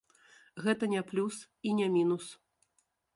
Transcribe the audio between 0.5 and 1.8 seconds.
Гэта не плюс і